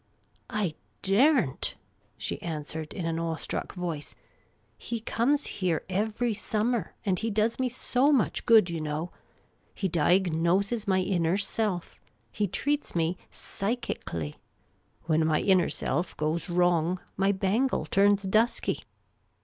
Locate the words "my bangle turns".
17.15-18.23